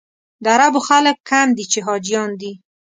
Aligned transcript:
د 0.43 0.45
عربو 0.55 0.79
خلک 0.87 1.17
کم 1.29 1.47
دي 1.57 1.65
چې 1.71 1.79
حاجیان 1.87 2.29
دي. 2.41 2.51